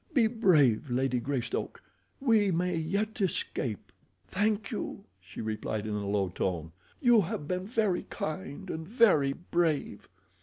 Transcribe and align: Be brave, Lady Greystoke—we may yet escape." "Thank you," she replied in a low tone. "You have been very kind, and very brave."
Be 0.15 0.25
brave, 0.25 0.89
Lady 0.89 1.19
Greystoke—we 1.19 2.49
may 2.49 2.75
yet 2.75 3.21
escape." 3.21 3.91
"Thank 4.27 4.71
you," 4.71 5.05
she 5.19 5.41
replied 5.41 5.85
in 5.85 5.93
a 5.93 6.09
low 6.09 6.29
tone. 6.29 6.71
"You 6.99 7.21
have 7.21 7.47
been 7.47 7.67
very 7.67 8.07
kind, 8.09 8.71
and 8.71 8.87
very 8.87 9.31
brave." 9.33 10.09